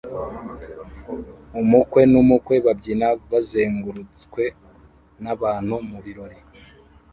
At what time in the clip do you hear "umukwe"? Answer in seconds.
1.61-2.01